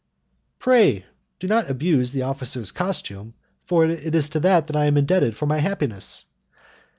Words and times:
"Pray 0.57 1.05
do 1.37 1.45
not 1.45 1.69
abuse 1.69 2.11
the 2.11 2.23
officer's 2.23 2.71
costume, 2.71 3.35
for 3.65 3.85
it 3.85 4.15
is 4.15 4.29
to 4.29 4.39
it 4.39 4.41
that 4.41 4.75
I 4.75 4.85
am 4.85 4.97
indebted 4.97 5.35
for 5.37 5.45
my 5.45 5.59
happiness." 5.59 6.25